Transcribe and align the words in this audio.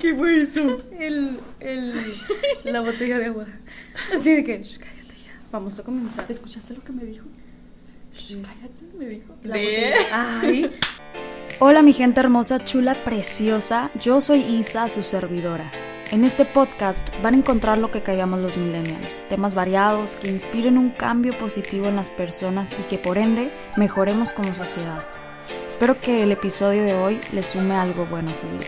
¿Qué 0.00 0.14
fue 0.14 0.42
eso? 0.42 0.82
El, 0.98 1.38
el, 1.60 1.92
la 2.64 2.80
botella 2.80 3.18
de 3.18 3.26
agua. 3.26 3.46
Así 4.16 4.34
de 4.36 4.44
que, 4.44 4.62
"Shh, 4.62 4.78
cállate 4.78 5.14
ya. 5.24 5.32
Vamos 5.52 5.78
a 5.78 5.84
comenzar. 5.84 6.24
¿Escuchaste 6.28 6.74
lo 6.74 6.82
que 6.82 6.92
me 6.92 7.04
dijo? 7.04 7.26
Shh, 8.14 8.36
cállate, 8.42 8.96
me 8.98 9.06
dijo. 9.06 9.34
La 9.42 9.54
De- 9.56 9.62
botella. 9.62 10.40
Ay. 10.42 10.70
Hola 11.58 11.82
mi 11.82 11.92
gente 11.92 12.20
hermosa, 12.20 12.64
chula, 12.64 13.04
preciosa, 13.04 13.90
yo 14.00 14.22
soy 14.22 14.40
Isa, 14.40 14.88
su 14.88 15.02
servidora. 15.02 15.70
En 16.10 16.24
este 16.24 16.44
podcast 16.46 17.08
van 17.22 17.34
a 17.34 17.36
encontrar 17.36 17.76
lo 17.78 17.90
que 17.90 18.02
callamos 18.02 18.40
los 18.40 18.56
millennials, 18.56 19.26
temas 19.28 19.54
variados 19.54 20.16
que 20.16 20.30
inspiren 20.30 20.78
un 20.78 20.90
cambio 20.90 21.38
positivo 21.38 21.86
en 21.86 21.96
las 21.96 22.08
personas 22.10 22.74
y 22.80 22.82
que 22.84 22.96
por 22.98 23.18
ende 23.18 23.52
mejoremos 23.76 24.32
como 24.32 24.54
sociedad. 24.54 25.04
Espero 25.68 26.00
que 26.00 26.22
el 26.22 26.32
episodio 26.32 26.82
de 26.84 26.94
hoy 26.94 27.20
les 27.32 27.46
sume 27.46 27.74
algo 27.74 28.06
bueno 28.06 28.30
a 28.30 28.34
su 28.34 28.46
vida. 28.48 28.66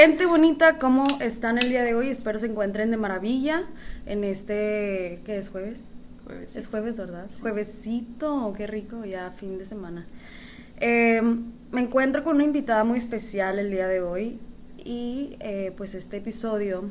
Gente 0.00 0.26
bonita, 0.26 0.78
¿cómo 0.78 1.02
están 1.20 1.58
el 1.58 1.70
día 1.70 1.82
de 1.82 1.92
hoy? 1.92 2.08
Espero 2.08 2.38
se 2.38 2.46
encuentren 2.46 2.92
de 2.92 2.96
maravilla 2.96 3.64
en 4.06 4.22
este, 4.22 5.20
¿qué 5.24 5.38
es 5.38 5.48
jueves? 5.48 5.86
Jueves. 6.24 6.54
Es 6.54 6.68
jueves, 6.68 6.98
¿verdad? 6.98 7.28
Juevesito, 7.40 8.52
qué 8.56 8.68
rico, 8.68 9.04
ya 9.04 9.32
fin 9.32 9.58
de 9.58 9.64
semana. 9.64 10.06
Eh, 10.78 11.20
me 11.72 11.80
encuentro 11.80 12.22
con 12.22 12.36
una 12.36 12.44
invitada 12.44 12.84
muy 12.84 12.96
especial 12.96 13.58
el 13.58 13.72
día 13.72 13.88
de 13.88 14.00
hoy 14.00 14.38
y 14.76 15.36
eh, 15.40 15.72
pues 15.76 15.94
este 15.94 16.18
episodio 16.18 16.84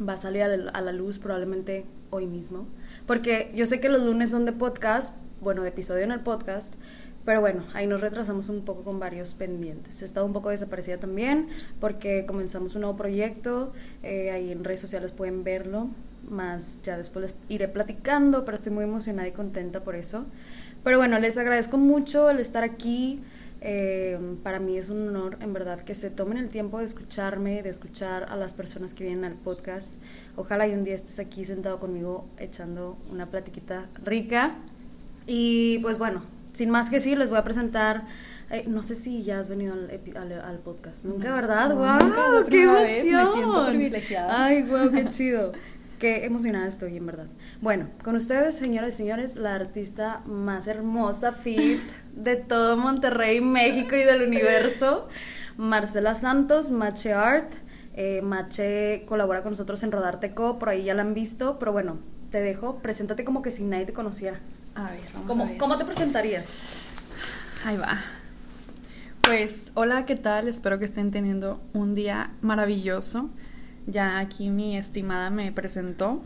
va 0.00 0.14
a 0.14 0.16
salir 0.16 0.42
a 0.42 0.56
la, 0.56 0.70
a 0.70 0.80
la 0.80 0.92
luz 0.92 1.18
probablemente 1.18 1.84
hoy 2.08 2.26
mismo, 2.26 2.66
porque 3.06 3.52
yo 3.54 3.66
sé 3.66 3.80
que 3.80 3.90
los 3.90 4.02
lunes 4.02 4.30
son 4.30 4.46
de 4.46 4.52
podcast, 4.52 5.18
bueno, 5.42 5.62
de 5.62 5.68
episodio 5.68 6.04
en 6.04 6.12
el 6.12 6.20
podcast, 6.20 6.74
pero 7.24 7.40
bueno, 7.40 7.64
ahí 7.74 7.86
nos 7.86 8.00
retrasamos 8.00 8.48
un 8.48 8.64
poco 8.64 8.82
con 8.82 8.98
varios 8.98 9.34
pendientes. 9.34 10.02
He 10.02 10.04
estado 10.04 10.26
un 10.26 10.32
poco 10.32 10.48
desaparecida 10.48 10.98
también 10.98 11.48
porque 11.78 12.24
comenzamos 12.26 12.74
un 12.74 12.82
nuevo 12.82 12.96
proyecto, 12.96 13.72
eh, 14.02 14.30
ahí 14.30 14.52
en 14.52 14.64
redes 14.64 14.80
sociales 14.80 15.12
pueden 15.12 15.44
verlo, 15.44 15.90
más 16.28 16.80
ya 16.82 16.96
después 16.96 17.22
les 17.22 17.34
iré 17.48 17.68
platicando, 17.68 18.44
pero 18.44 18.54
estoy 18.56 18.72
muy 18.72 18.84
emocionada 18.84 19.28
y 19.28 19.32
contenta 19.32 19.82
por 19.84 19.94
eso. 19.96 20.26
Pero 20.82 20.98
bueno, 20.98 21.18
les 21.18 21.36
agradezco 21.36 21.76
mucho 21.78 22.30
el 22.30 22.40
estar 22.40 22.64
aquí. 22.64 23.20
eh, 23.62 24.18
para 24.42 24.58
mí 24.58 24.78
es 24.78 24.88
un 24.88 25.06
honor, 25.08 25.36
en 25.40 25.52
verdad, 25.52 25.82
que 25.82 25.94
se 25.94 26.08
tomen 26.10 26.38
el 26.38 26.48
tiempo 26.48 26.78
de 26.78 26.86
escucharme, 26.86 27.62
de 27.62 27.68
escuchar 27.68 28.24
a 28.30 28.36
las 28.36 28.54
personas 28.54 28.94
que 28.94 29.04
vienen 29.04 29.24
al 29.24 29.34
podcast. 29.34 29.94
Ojalá 30.36 30.66
y 30.66 30.72
un 30.72 30.82
día 30.82 30.94
estés 30.94 31.18
aquí 31.18 31.44
sentado 31.44 31.78
conmigo 31.78 32.24
echando 32.38 32.96
una 33.12 33.26
platiquita 33.26 33.90
rica. 34.02 34.54
Y 35.26 35.78
pues 35.80 35.98
bueno, 35.98 36.22
sin 36.52 36.70
más 36.70 36.90
que 36.90 36.96
decir, 36.96 37.18
les 37.18 37.30
voy 37.30 37.38
a 37.38 37.44
presentar. 37.44 38.04
eh, 38.50 38.64
no 38.66 38.82
sé 38.82 38.94
si 38.94 39.22
ya 39.22 39.38
has 39.38 39.48
venido 39.48 39.74
al, 39.74 39.90
al, 40.16 40.32
al 40.32 40.58
podcast. 40.58 41.04
Nunca, 41.04 41.34
¿verdad? 41.34 41.74
¡Guau! 41.74 41.98
la 41.98 42.44
¡Qué 42.48 42.66
vez, 42.66 43.04
me 43.04 43.10
emoción! 43.10 43.32
siento 43.32 43.66
privilegiada. 43.68 44.44
Ay, 44.44 44.62
wow, 44.62 44.90
qué 44.90 45.04
chido. 45.10 45.52
Qué 46.00 46.24
emocionada 46.24 46.66
estoy, 46.66 46.96
en 46.96 47.04
verdad. 47.06 47.26
Bueno, 47.60 47.90
con 48.02 48.16
ustedes, 48.16 48.56
señoras 48.56 48.94
y 48.94 48.96
señores, 48.96 49.36
la 49.36 49.54
artista 49.54 50.22
más 50.24 50.66
hermosa, 50.66 51.32
fit 51.32 51.78
de 52.12 52.36
todo 52.36 52.78
Monterrey, 52.78 53.42
México 53.42 53.94
y 53.96 54.04
del 54.04 54.26
universo, 54.26 55.08
Marcela 55.58 56.14
Santos, 56.14 56.70
Mache 56.70 57.12
Art. 57.12 57.52
Eh, 57.94 58.22
Mache 58.22 59.04
colabora 59.06 59.42
con 59.42 59.50
nosotros 59.52 59.82
en 59.82 59.92
Rodarteco, 59.92 60.58
por 60.58 60.70
ahí 60.70 60.84
ya 60.84 60.94
la 60.94 61.02
han 61.02 61.12
visto, 61.12 61.58
pero 61.58 61.72
bueno, 61.72 61.98
te 62.30 62.40
dejo, 62.40 62.76
preséntate 62.78 63.24
como 63.24 63.42
que 63.42 63.50
si 63.50 63.64
nadie 63.64 63.86
te 63.86 63.92
conociera. 63.92 64.38
A 64.74 64.90
ver, 64.90 65.00
vamos 65.12 65.28
¿Cómo, 65.28 65.44
a 65.44 65.46
ver. 65.46 65.58
¿Cómo 65.58 65.78
te 65.78 65.84
presentarías? 65.84 66.48
Ahí 67.64 67.76
va. 67.76 68.00
Pues, 69.22 69.72
hola, 69.74 70.06
¿qué 70.06 70.16
tal? 70.16 70.48
Espero 70.48 70.78
que 70.78 70.84
estén 70.84 71.10
teniendo 71.10 71.60
un 71.72 71.94
día 71.94 72.32
maravilloso. 72.40 73.30
Ya 73.86 74.18
aquí 74.18 74.50
mi 74.50 74.76
estimada 74.76 75.30
me 75.30 75.52
presentó. 75.52 76.22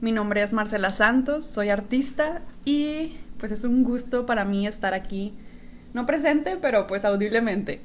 Mi 0.00 0.12
nombre 0.12 0.42
es 0.42 0.52
Marcela 0.52 0.92
Santos, 0.92 1.46
soy 1.46 1.68
artista 1.68 2.42
y 2.64 3.16
pues 3.38 3.52
es 3.52 3.64
un 3.64 3.84
gusto 3.84 4.26
para 4.26 4.44
mí 4.44 4.66
estar 4.66 4.94
aquí. 4.94 5.32
No 5.94 6.06
presente, 6.06 6.56
pero 6.60 6.86
pues 6.86 7.04
audiblemente. 7.04 7.82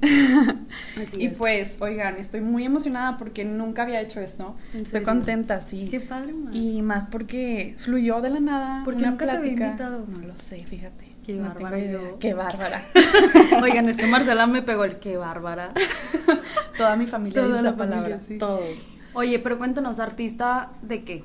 Así 1.01 1.17
y 1.21 1.25
es. 1.27 1.37
pues, 1.37 1.77
oigan, 1.81 2.15
estoy 2.17 2.41
muy 2.41 2.63
emocionada 2.63 3.17
porque 3.17 3.43
nunca 3.43 3.81
había 3.83 3.99
hecho 3.99 4.21
esto. 4.21 4.55
¿En 4.73 4.81
Estoy 4.83 5.03
contenta, 5.03 5.59
sí. 5.61 5.87
Qué 5.91 5.99
padre, 5.99 6.33
man. 6.33 6.55
Y 6.55 6.81
más 6.81 7.07
porque 7.07 7.75
fluyó 7.77 8.21
de 8.21 8.29
la 8.29 8.39
nada. 8.39 8.83
¿Por 8.85 8.95
qué 8.95 9.01
una 9.01 9.11
nunca 9.11 9.25
te 9.25 9.31
había 9.31 9.41
plática. 9.41 9.67
invitado? 9.67 10.05
No 10.07 10.27
lo 10.27 10.37
sé, 10.37 10.63
fíjate. 10.65 11.05
Qué 11.25 11.33
no 11.33 11.49
bárbara 11.49 11.77
yo. 11.79 12.17
Qué 12.19 12.33
bárbara. 12.33 12.81
Oigan, 13.61 13.89
es 13.89 13.97
que 13.97 14.07
Marcela 14.07 14.47
me 14.47 14.61
pegó 14.61 14.85
el 14.85 14.99
qué 14.99 15.17
bárbara. 15.17 15.73
Toda 16.77 16.95
mi 16.95 17.05
familia 17.07 17.41
Toda 17.41 17.55
dice 17.55 17.63
la 17.63 17.69
esa 17.69 17.77
palabra. 17.77 17.99
familia, 18.03 18.19
sí. 18.19 18.37
Todos. 18.37 18.69
Oye, 19.13 19.39
pero 19.39 19.57
cuéntanos, 19.57 19.99
artista 19.99 20.71
de 20.81 21.03
qué? 21.03 21.23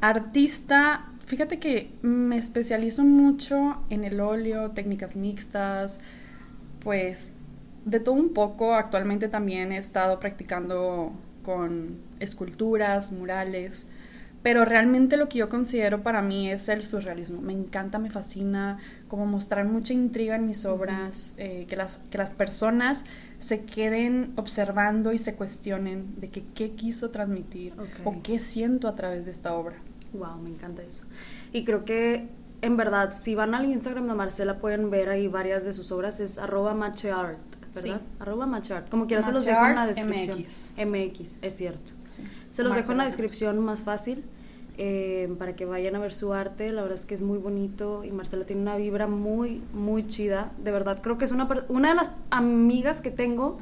Artista, 0.00 1.09
fíjate 1.30 1.60
que 1.60 1.92
me 2.02 2.36
especializo 2.36 3.04
mucho 3.04 3.84
en 3.88 4.02
el 4.02 4.18
óleo, 4.18 4.72
técnicas 4.72 5.14
mixtas, 5.14 6.00
pues 6.80 7.34
de 7.84 8.00
todo 8.00 8.16
un 8.16 8.34
poco. 8.34 8.74
Actualmente 8.74 9.28
también 9.28 9.70
he 9.70 9.78
estado 9.78 10.18
practicando 10.18 11.12
con 11.44 11.98
esculturas, 12.18 13.12
murales, 13.12 13.90
pero 14.42 14.64
realmente 14.64 15.16
lo 15.16 15.28
que 15.28 15.38
yo 15.38 15.48
considero 15.48 16.02
para 16.02 16.20
mí 16.20 16.50
es 16.50 16.68
el 16.68 16.82
surrealismo. 16.82 17.40
Me 17.40 17.52
encanta, 17.52 18.00
me 18.00 18.10
fascina, 18.10 18.80
como 19.06 19.24
mostrar 19.24 19.66
mucha 19.66 19.92
intriga 19.92 20.34
en 20.34 20.46
mis 20.46 20.66
obras, 20.66 21.34
eh, 21.36 21.64
que, 21.68 21.76
las, 21.76 21.98
que 22.10 22.18
las 22.18 22.32
personas 22.32 23.04
se 23.38 23.64
queden 23.66 24.32
observando 24.34 25.12
y 25.12 25.18
se 25.18 25.36
cuestionen 25.36 26.12
de 26.20 26.28
que 26.28 26.42
qué 26.56 26.72
quiso 26.72 27.10
transmitir 27.10 27.74
o 28.04 28.20
qué 28.20 28.40
siento 28.40 28.88
a 28.88 28.96
través 28.96 29.26
de 29.26 29.30
esta 29.30 29.54
obra. 29.54 29.76
Wow, 30.12 30.38
me 30.42 30.50
encanta 30.50 30.82
eso. 30.82 31.04
Y 31.52 31.64
creo 31.64 31.84
que, 31.84 32.28
en 32.62 32.76
verdad, 32.76 33.12
si 33.14 33.34
van 33.34 33.54
al 33.54 33.64
Instagram 33.64 34.08
de 34.08 34.14
Marcela 34.14 34.58
pueden 34.58 34.90
ver 34.90 35.08
ahí 35.08 35.28
varias 35.28 35.64
de 35.64 35.72
sus 35.72 35.92
obras. 35.92 36.20
Es 36.20 36.38
arroba 36.38 36.74
macheart, 36.74 37.38
¿verdad? 37.74 38.00
Sí. 38.00 38.06
Arroba 38.18 38.46
macheart. 38.46 38.90
Como 38.90 39.06
quiera 39.06 39.22
se 39.22 39.32
los 39.32 39.44
dejo 39.44 39.64
en 39.66 39.76
la 39.76 39.86
descripción. 39.86 40.38
MX. 40.38 40.70
MX, 40.78 41.36
es 41.42 41.56
cierto. 41.56 41.92
Sí. 42.04 42.22
Se 42.50 42.62
los 42.62 42.74
dejo 42.74 42.92
en 42.92 42.98
la 42.98 43.04
descripción 43.04 43.58
más 43.60 43.80
fácil 43.80 44.24
eh, 44.82 45.34
para 45.38 45.54
que 45.54 45.66
vayan 45.66 45.94
a 45.94 45.98
ver 45.98 46.14
su 46.14 46.32
arte. 46.32 46.72
La 46.72 46.82
verdad 46.82 46.98
es 46.98 47.06
que 47.06 47.14
es 47.14 47.22
muy 47.22 47.38
bonito 47.38 48.02
y 48.02 48.10
Marcela 48.10 48.46
tiene 48.46 48.62
una 48.62 48.76
vibra 48.76 49.06
muy, 49.06 49.62
muy 49.72 50.06
chida. 50.06 50.52
De 50.62 50.70
verdad, 50.70 51.00
creo 51.02 51.18
que 51.18 51.24
es 51.24 51.32
una, 51.32 51.48
una 51.68 51.90
de 51.90 51.94
las 51.94 52.12
amigas 52.30 53.00
que 53.00 53.10
tengo 53.10 53.58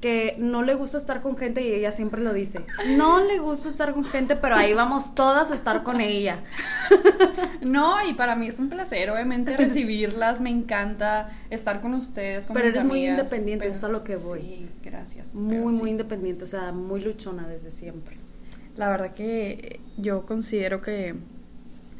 que 0.00 0.36
no 0.38 0.62
le 0.62 0.74
gusta 0.74 0.98
estar 0.98 1.22
con 1.22 1.36
gente 1.36 1.62
y 1.62 1.72
ella 1.72 1.90
siempre 1.90 2.20
lo 2.20 2.32
dice. 2.32 2.60
No 2.96 3.20
le 3.24 3.38
gusta 3.38 3.68
estar 3.68 3.94
con 3.94 4.04
gente, 4.04 4.36
pero 4.36 4.56
ahí 4.56 4.74
vamos 4.74 5.14
todas 5.14 5.50
a 5.50 5.54
estar 5.54 5.82
con 5.82 6.00
ella. 6.00 6.42
No, 7.62 7.96
y 8.08 8.12
para 8.12 8.36
mí 8.36 8.46
es 8.46 8.60
un 8.60 8.68
placer, 8.68 9.10
obviamente, 9.10 9.56
recibirlas, 9.56 10.40
me 10.40 10.50
encanta 10.50 11.28
estar 11.50 11.80
con 11.80 11.94
ustedes. 11.94 12.46
Con 12.46 12.54
Pero 12.54 12.66
mis 12.66 12.74
eres 12.74 12.86
muy 12.86 13.04
independiente, 13.04 13.64
pero 13.64 13.74
eso 13.74 13.86
es 13.86 13.90
a 13.90 13.92
lo 13.92 14.04
que 14.04 14.14
voy. 14.14 14.40
Sí, 14.40 14.68
gracias. 14.84 15.34
Muy, 15.34 15.72
muy 15.72 15.80
sí. 15.80 15.90
independiente, 15.90 16.44
o 16.44 16.46
sea, 16.46 16.70
muy 16.70 17.00
luchona 17.00 17.48
desde 17.48 17.72
siempre. 17.72 18.18
La 18.76 18.88
verdad 18.88 19.12
que 19.12 19.80
yo 19.96 20.26
considero 20.26 20.80
que 20.80 21.16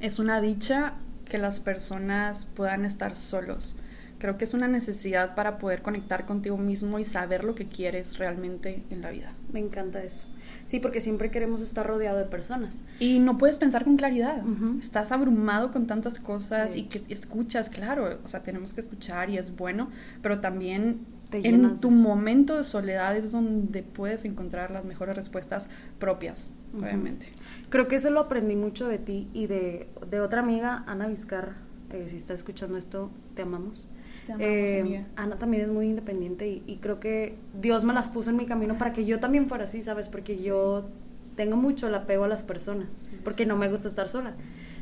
es 0.00 0.18
una 0.20 0.40
dicha 0.40 0.94
que 1.28 1.38
las 1.38 1.58
personas 1.58 2.46
puedan 2.46 2.84
estar 2.84 3.16
solos. 3.16 3.76
Creo 4.18 4.38
que 4.38 4.44
es 4.44 4.54
una 4.54 4.66
necesidad 4.68 5.34
para 5.34 5.58
poder 5.58 5.82
conectar 5.82 6.24
contigo 6.24 6.56
mismo 6.56 6.98
y 6.98 7.04
saber 7.04 7.44
lo 7.44 7.54
que 7.54 7.66
quieres 7.66 8.18
realmente 8.18 8.82
en 8.90 9.02
la 9.02 9.10
vida. 9.10 9.32
Me 9.52 9.60
encanta 9.60 10.02
eso. 10.02 10.26
Sí, 10.64 10.80
porque 10.80 11.00
siempre 11.00 11.30
queremos 11.30 11.60
estar 11.60 11.86
rodeado 11.86 12.18
de 12.18 12.24
personas. 12.24 12.82
Y 12.98 13.18
no 13.18 13.36
puedes 13.36 13.58
pensar 13.58 13.84
con 13.84 13.96
claridad. 13.96 14.44
Ujú. 14.46 14.78
Estás 14.78 15.12
abrumado 15.12 15.70
con 15.70 15.86
tantas 15.86 16.18
cosas 16.18 16.72
De 16.72 16.80
y 16.80 16.84
que 16.84 17.02
escuchas, 17.08 17.68
claro, 17.68 18.18
o 18.24 18.28
sea, 18.28 18.42
tenemos 18.42 18.72
que 18.74 18.80
escuchar 18.80 19.28
y 19.28 19.38
es 19.38 19.54
bueno, 19.56 19.90
pero 20.22 20.40
también 20.40 21.04
en 21.32 21.78
tu 21.80 21.90
momento 21.90 22.56
de 22.56 22.64
soledad 22.64 23.16
es 23.16 23.32
donde 23.32 23.82
puedes 23.82 24.24
encontrar 24.24 24.70
las 24.70 24.84
mejores 24.84 25.16
respuestas 25.16 25.68
propias, 25.98 26.52
Ujú. 26.72 26.84
obviamente. 26.84 27.26
Creo 27.68 27.88
que 27.88 27.96
eso 27.96 28.10
lo 28.10 28.20
aprendí 28.20 28.56
mucho 28.56 28.88
de 28.88 28.98
ti 28.98 29.28
y 29.34 29.46
de, 29.46 29.88
de 30.10 30.20
otra 30.20 30.40
amiga, 30.40 30.84
Ana 30.86 31.06
Vizcarra. 31.06 31.56
Eh, 31.90 32.06
si 32.08 32.16
estás 32.16 32.38
escuchando 32.38 32.76
esto, 32.78 33.10
te 33.34 33.42
amamos. 33.42 33.88
Te 34.26 34.32
amamos, 34.32 34.48
Eh, 34.50 34.80
amiga. 34.80 35.06
Ana 35.16 35.36
también 35.36 35.62
es 35.62 35.68
muy 35.68 35.86
independiente 35.86 36.48
y, 36.48 36.62
y 36.66 36.76
creo 36.76 37.00
que 37.00 37.36
Dios 37.60 37.84
me 37.84 37.92
las 37.94 38.08
puso 38.08 38.30
en 38.30 38.36
mi 38.36 38.46
camino 38.46 38.76
para 38.76 38.92
que 38.92 39.04
yo 39.04 39.20
también 39.20 39.46
fuera 39.46 39.64
así, 39.64 39.82
¿sabes? 39.82 40.08
Porque 40.08 40.42
yo 40.42 40.88
tengo 41.36 41.56
mucho 41.56 41.88
el 41.88 41.94
apego 41.94 42.24
a 42.24 42.28
las 42.28 42.42
personas, 42.42 43.10
porque 43.22 43.46
no 43.46 43.56
me 43.56 43.68
gusta 43.68 43.88
estar 43.88 44.08
sola. 44.08 44.34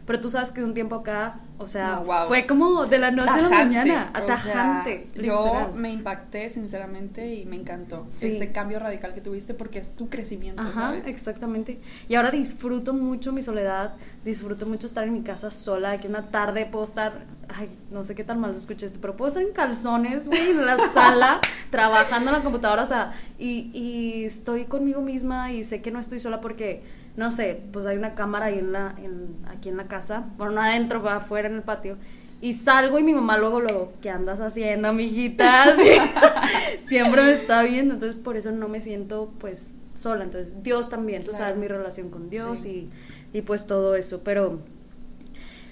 Pero 0.06 0.20
tú 0.20 0.28
sabes 0.28 0.50
que 0.50 0.60
de 0.60 0.66
un 0.66 0.74
tiempo 0.74 0.96
acá, 0.96 1.40
o 1.56 1.66
sea, 1.66 1.96
No, 1.96 2.04
wow. 2.04 2.26
fue 2.28 2.46
como 2.46 2.84
de 2.84 2.98
la 2.98 3.10
noche 3.10 3.38
a 3.38 3.42
la 3.42 3.48
mañana, 3.48 4.10
o 4.14 4.18
atajante. 4.18 5.08
sea, 5.14 5.22
yo 5.22 5.72
me 5.74 5.90
impacté 5.92 6.50
sinceramente 6.50 7.34
y 7.34 7.46
me 7.46 7.56
encantó 7.56 8.06
Sí. 8.10 8.26
ese 8.26 8.52
cambio 8.52 8.78
radical 8.80 9.12
que 9.14 9.22
tuviste 9.22 9.54
porque 9.54 9.78
es 9.78 9.96
tu 9.96 10.10
crecimiento, 10.10 10.60
Ajá, 10.60 10.72
¿sabes? 10.74 11.08
exactamente. 11.08 11.80
Y 12.08 12.16
ahora 12.16 12.30
disfruto 12.30 12.92
mucho 12.92 13.32
mi 13.32 13.40
soledad, 13.40 13.94
disfruto 14.26 14.66
mucho 14.66 14.86
estar 14.86 15.04
en 15.04 15.14
mi 15.14 15.22
casa 15.22 15.50
sola, 15.50 15.96
que 15.98 16.08
una 16.08 16.22
tarde 16.22 16.66
puedo 16.66 16.84
estar, 16.84 17.24
ay, 17.56 17.70
no 17.90 18.04
sé 18.04 18.14
qué 18.14 18.24
tan 18.24 18.40
mal 18.40 18.52
se 18.52 18.60
escucha 18.60 18.84
esto, 18.84 18.98
pero 19.00 19.16
puedo 19.16 19.28
estar 19.28 19.42
en 19.42 19.52
calzones, 19.54 20.28
güey, 20.28 20.50
en 20.50 20.66
la 20.66 20.76
sala, 20.76 21.40
trabajando 21.70 22.30
en 22.30 22.36
la 22.36 22.42
computadora, 22.42 22.82
o 22.82 22.86
sea, 22.86 23.12
y, 23.38 23.70
y 23.72 24.24
estoy 24.24 24.64
conmigo 24.64 25.00
misma 25.00 25.50
y 25.52 25.64
sé 25.64 25.80
que 25.80 25.90
no 25.90 25.98
estoy 25.98 26.18
sola 26.20 26.42
porque, 26.42 26.82
no 27.16 27.30
sé, 27.30 27.62
pues 27.72 27.86
hay 27.86 27.96
una 27.96 28.14
cámara 28.14 28.46
ahí 28.46 28.58
en 28.58 28.72
la, 28.72 28.94
en, 28.98 29.36
aquí 29.48 29.68
en 29.68 29.76
la 29.76 29.84
casa, 29.84 30.26
bueno, 30.36 30.52
no 30.54 30.62
adentro, 30.62 31.02
pero 31.02 31.14
afuera 31.16 31.48
en 31.48 31.54
el 31.56 31.62
patio. 31.62 31.96
Y 32.40 32.52
salgo 32.52 32.98
y 32.98 33.02
mi 33.02 33.14
mamá 33.14 33.38
luego, 33.38 33.60
luego, 33.60 33.92
¿qué 34.02 34.10
andas 34.10 34.40
haciendo, 34.40 34.92
mijita? 34.92 35.64
Siempre 36.80 37.22
me 37.22 37.32
está 37.32 37.62
viendo, 37.62 37.94
entonces 37.94 38.22
por 38.22 38.36
eso 38.36 38.50
no 38.52 38.68
me 38.68 38.80
siento, 38.80 39.32
pues, 39.38 39.76
sola. 39.94 40.24
Entonces, 40.24 40.62
Dios 40.62 40.90
también, 40.90 41.24
tú 41.24 41.32
sabes 41.32 41.56
mi 41.56 41.68
relación 41.68 42.10
con 42.10 42.28
Dios 42.28 42.60
Sí. 42.60 42.90
y, 43.32 43.38
y 43.38 43.42
pues 43.42 43.66
todo 43.66 43.94
eso. 43.94 44.22
Pero 44.24 44.60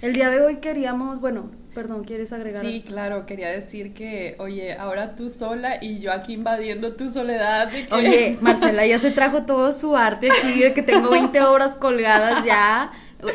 el 0.03 0.13
día 0.13 0.29
de 0.31 0.41
hoy 0.41 0.57
queríamos, 0.57 1.21
bueno, 1.21 1.51
perdón, 1.75 2.05
¿quieres 2.05 2.33
agregar? 2.33 2.61
Sí, 2.61 2.83
claro, 2.87 3.25
quería 3.25 3.49
decir 3.49 3.95
que, 3.95 4.37
oye, 4.39 4.75
ahora 4.75 5.15
tú 5.15 5.31
sola 5.31 5.79
y 5.83 6.01
yo 6.01 6.13
aquí 6.13 6.35
invadiendo 6.35 6.93
tu 6.95 7.09
soledad. 7.09 7.69
de 7.71 7.87
que- 7.87 7.95
Oye, 7.95 8.39
Marcela 8.43 8.85
ya 8.85 8.99
se 8.99 9.11
trajo 9.11 9.43
todo 9.45 9.73
su 9.73 9.97
arte 9.97 10.29
aquí, 10.31 10.61
de 10.61 10.75
que 10.75 10.83
tengo 10.83 11.11
20 11.11 11.41
obras 11.43 11.77
colgadas 11.77 12.45
ya, 12.45 12.91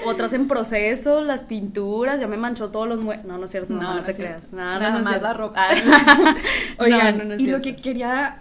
otras 0.05 0.33
en 0.33 0.47
proceso, 0.47 1.21
las 1.21 1.43
pinturas, 1.43 2.19
ya 2.19 2.27
me 2.27 2.37
manchó 2.37 2.69
todos 2.69 2.87
los 2.87 3.01
muebles. 3.01 3.25
No, 3.25 3.37
no 3.37 3.45
es 3.45 3.51
cierto, 3.51 3.73
no, 3.73 3.81
no, 3.95 4.03
te 4.03 4.13
cierto. 4.13 4.33
creas. 4.35 4.53
Nada 4.53 4.97
es 4.97 5.03
más 5.03 5.21
la 5.21 5.33
ropa. 5.33 5.65
Oigan, 6.79 7.39
y 7.39 7.47
lo 7.47 7.61
que 7.61 7.75
quería 7.75 8.39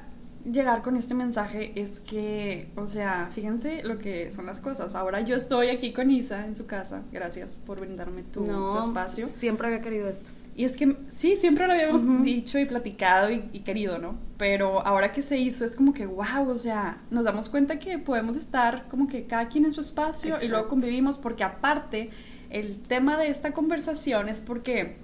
llegar 0.50 0.82
con 0.82 0.96
este 0.96 1.14
mensaje 1.14 1.72
es 1.74 2.00
que, 2.00 2.68
o 2.76 2.86
sea, 2.86 3.28
fíjense 3.32 3.82
lo 3.82 3.98
que 3.98 4.32
son 4.32 4.46
las 4.46 4.60
cosas. 4.60 4.94
Ahora 4.94 5.20
yo 5.20 5.36
estoy 5.36 5.68
aquí 5.68 5.92
con 5.92 6.10
Isa 6.10 6.46
en 6.46 6.56
su 6.56 6.66
casa. 6.66 7.02
Gracias 7.12 7.60
por 7.64 7.80
brindarme 7.80 8.22
tu, 8.22 8.44
no, 8.44 8.72
tu 8.72 8.78
espacio. 8.78 9.26
siempre 9.26 9.66
había 9.68 9.80
querido 9.80 10.08
esto. 10.08 10.30
Y 10.54 10.64
es 10.64 10.76
que 10.76 10.96
sí, 11.08 11.36
siempre 11.36 11.66
lo 11.66 11.74
habíamos 11.74 12.22
dicho 12.22 12.58
y 12.58 12.64
platicado 12.64 13.30
y, 13.30 13.48
y 13.52 13.60
querido, 13.60 13.98
¿no? 13.98 14.16
Pero 14.38 14.86
ahora 14.86 15.12
que 15.12 15.20
se 15.20 15.36
hizo 15.36 15.64
es 15.64 15.76
como 15.76 15.92
que, 15.92 16.06
wow, 16.06 16.48
o 16.48 16.56
sea, 16.56 17.02
nos 17.10 17.24
damos 17.24 17.48
cuenta 17.48 17.78
que 17.78 17.98
podemos 17.98 18.36
estar 18.36 18.88
como 18.88 19.06
que 19.06 19.26
cada 19.26 19.48
quien 19.48 19.66
en 19.66 19.72
su 19.72 19.80
espacio 19.82 20.36
y 20.42 20.48
luego 20.48 20.68
convivimos 20.68 21.18
porque 21.18 21.44
aparte 21.44 22.10
el 22.48 22.78
tema 22.78 23.18
de 23.18 23.28
esta 23.28 23.52
conversación 23.52 24.28
es 24.28 24.40
porque, 24.40 24.96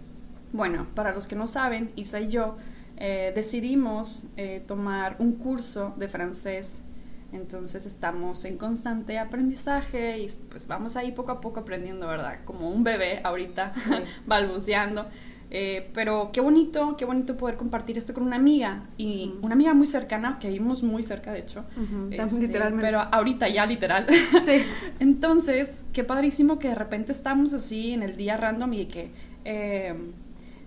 bueno, 0.52 0.86
para 0.94 1.14
los 1.14 1.26
que 1.26 1.36
no 1.36 1.46
saben, 1.46 1.90
Isa 1.96 2.20
y 2.20 2.28
yo 2.28 2.56
eh, 2.96 3.32
decidimos 3.34 4.24
eh, 4.36 4.62
tomar 4.66 5.16
un 5.18 5.32
curso 5.32 5.94
de 5.96 6.08
francés. 6.08 6.84
Entonces 7.32 7.86
estamos 7.86 8.44
en 8.44 8.58
constante 8.58 9.18
aprendizaje 9.18 10.18
y 10.18 10.28
pues 10.50 10.66
vamos 10.66 10.96
ahí 10.96 11.12
poco 11.12 11.32
a 11.32 11.40
poco 11.40 11.60
aprendiendo, 11.60 12.06
¿verdad? 12.06 12.40
Como 12.44 12.68
un 12.70 12.84
bebé 12.84 13.20
ahorita, 13.24 13.72
balbuceando. 14.26 15.06
Eh, 15.54 15.90
pero 15.92 16.30
qué 16.32 16.40
bonito, 16.40 16.96
qué 16.96 17.04
bonito 17.04 17.36
poder 17.36 17.56
compartir 17.56 17.98
esto 17.98 18.14
con 18.14 18.22
una 18.22 18.36
amiga 18.36 18.84
y 18.96 19.34
Ujú. 19.36 19.46
una 19.46 19.54
amiga 19.54 19.74
muy 19.74 19.86
cercana, 19.86 20.38
que 20.38 20.48
vivimos 20.48 20.82
muy 20.82 21.02
cerca 21.02 21.30
de 21.30 21.40
hecho. 21.40 21.64
Este, 22.10 22.16
también 22.16 22.42
literalmente. 22.42 22.86
Pero 22.86 23.00
ahorita 23.00 23.48
ya 23.48 23.66
literal. 23.66 24.06
Sí. 24.42 24.64
Entonces, 24.98 25.84
qué 25.92 26.04
padrísimo 26.04 26.58
que 26.58 26.68
de 26.68 26.74
repente 26.74 27.12
estamos 27.12 27.52
así 27.52 27.92
en 27.92 28.02
el 28.02 28.16
día 28.16 28.38
random 28.38 28.72
y 28.72 28.86
que 28.86 29.10
eh, 29.44 29.94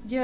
yo, 0.08 0.22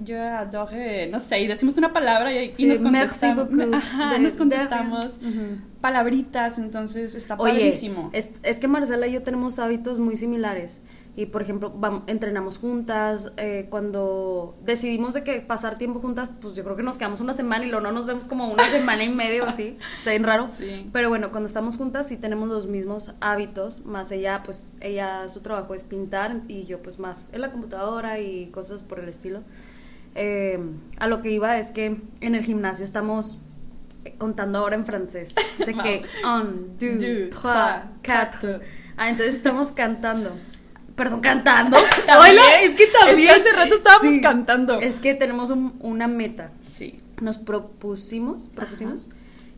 yo 0.00 0.20
adore, 0.22 1.08
no 1.08 1.18
sé, 1.20 1.40
y 1.40 1.46
decimos 1.46 1.76
una 1.76 1.92
palabra 1.92 2.32
y, 2.32 2.50
y 2.50 2.54
Sí, 2.54 2.64
nos 2.66 2.80
merci 2.80 3.26
contestamos. 3.34 3.74
Ajá, 3.74 4.12
De- 4.14 4.18
nos 4.20 4.32
contestamos 4.34 5.06
palabritas, 5.80 6.58
entonces 6.58 7.14
está 7.14 7.34
Oye, 7.38 7.52
padrísimo. 7.54 8.10
es, 8.12 8.30
es 8.42 8.58
que 8.58 8.68
Marcela 8.68 9.06
y 9.06 9.12
yo 9.12 9.22
tenemos 9.22 9.58
hábitos 9.58 9.98
muy 9.98 10.16
similares. 10.16 10.82
Y 11.14 11.26
por 11.26 11.42
ejemplo, 11.42 11.74
entrenamos 12.06 12.58
juntas. 12.58 13.32
eh, 13.36 13.66
cuando 13.68 14.56
decidimos 14.64 15.12
de 15.12 15.22
que 15.22 15.40
pasar 15.40 15.76
tiempo 15.76 16.00
juntas, 16.00 16.30
pues 16.40 16.54
yo 16.54 16.64
creo 16.64 16.74
que 16.74 16.82
nos 16.82 16.96
quedamos 16.96 17.20
una 17.20 17.34
semana 17.34 17.66
y 17.66 17.68
luego 17.68 17.82
no 17.82 17.92
nos 17.92 18.06
vemos 18.06 18.28
como 18.28 18.48
una 18.50 18.64
semana 18.70 19.04
y 19.04 19.10
media 19.10 19.44
o 19.44 19.46
así. 19.46 19.76
Está 19.96 20.10
bien 20.10 20.22
raro. 20.22 20.48
Sí. 20.56 20.88
Pero 20.92 21.10
bueno, 21.10 21.30
cuando 21.30 21.46
estamos 21.48 21.76
juntas 21.76 22.08
sí 22.08 22.16
tenemos 22.16 22.48
los 22.48 22.66
mismos 22.66 23.12
hábitos. 23.20 23.84
Más 23.84 24.10
ella, 24.10 24.42
pues 24.42 24.76
ella, 24.80 25.28
su 25.28 25.40
trabajo 25.40 25.74
es 25.74 25.84
pintar 25.84 26.40
y 26.48 26.64
yo, 26.64 26.82
pues 26.82 26.98
más 26.98 27.26
en 27.32 27.42
la 27.42 27.50
computadora 27.50 28.18
y 28.18 28.46
cosas 28.46 28.82
por 28.82 28.98
el 28.98 29.08
estilo. 29.08 29.42
Eh, 30.14 30.58
a 30.98 31.06
lo 31.08 31.20
que 31.20 31.30
iba 31.30 31.58
es 31.58 31.70
que 31.70 31.96
en 32.20 32.34
el 32.34 32.42
gimnasio 32.42 32.84
estamos 32.84 33.38
eh, 34.04 34.14
contando 34.16 34.60
ahora 34.60 34.76
en 34.76 34.86
francés. 34.86 35.34
De 35.58 35.74
que 35.74 36.02
un, 36.24 36.76
deux, 36.78 37.28
trois, 37.30 37.82
quatre. 38.02 38.60
Ah, 38.96 39.10
entonces 39.10 39.36
estamos 39.36 39.72
cantando. 39.72 40.32
Perdón, 40.96 41.20
cantando. 41.20 41.76
Hola, 42.18 42.42
es 42.62 42.72
que 42.76 42.86
también. 42.86 43.30
Es 43.30 43.36
que 43.36 43.40
hace 43.48 43.52
rato 43.56 43.74
estábamos 43.74 44.06
Sí. 44.14 44.20
cantando. 44.20 44.80
Es 44.80 45.00
que 45.00 45.14
tenemos 45.14 45.50
un- 45.50 45.74
una 45.80 46.06
meta. 46.08 46.52
Sí. 46.70 46.98
Nos 47.20 47.38
propusimos, 47.38 48.48
propusimos 48.54 49.08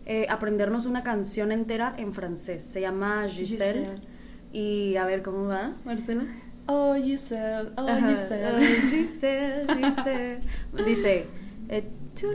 eh, 0.07 0.27
aprendernos 0.29 0.85
una 0.87 1.03
canción 1.03 1.51
entera 1.51 1.95
en 1.97 2.13
francés. 2.13 2.63
Se 2.65 2.81
llama 2.83 3.25
Giselle. 3.29 3.81
Giselle. 3.81 4.01
Y 4.53 4.97
a 4.97 5.05
ver 5.07 5.23
cómo 5.23 5.47
va, 5.47 5.73
Marcela. 5.85 6.25
Oh, 6.67 6.95
Giselle, 6.95 7.71
oh, 7.77 7.89
Ajá. 7.89 8.11
Giselle. 8.15 8.53
Oh, 8.57 8.61
Giselle, 8.91 9.67
Giselle. 9.83 10.41
Dice, 10.87 11.27
eh, 11.69 11.85
tu 12.15 12.29